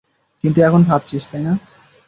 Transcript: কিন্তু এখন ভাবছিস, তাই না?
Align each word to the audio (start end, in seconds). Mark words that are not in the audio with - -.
কিন্তু 0.43 0.59
এখন 0.61 0.81
ভাবছিস, 0.83 1.23
তাই 1.31 1.41
না? 1.43 1.53